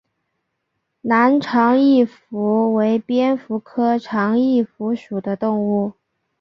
[1.01, 5.93] 南长翼蝠为蝙蝠科长翼蝠属的动物。